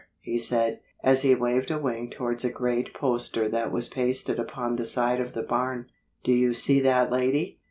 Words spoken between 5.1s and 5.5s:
of the